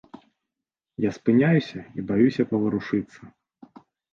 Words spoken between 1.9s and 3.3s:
і баюся паварушыцца.